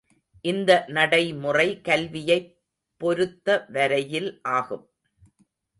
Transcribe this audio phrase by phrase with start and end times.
[0.45, 2.49] இந்த நடைமுறை கல்வியைப்
[3.01, 4.85] பொருத்த வரையில் ஆகும்.